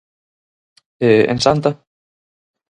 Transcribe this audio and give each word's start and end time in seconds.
E, 1.07 1.09
en 1.33 1.37
Santa? 1.45 1.71